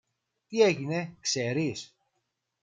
[0.47, 1.95] Τι έγινε, ξέρεις;